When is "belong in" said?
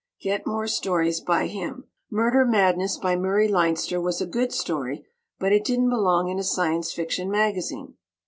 5.91-6.39